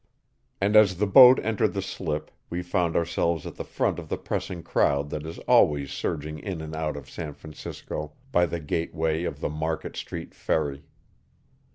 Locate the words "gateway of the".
8.59-9.49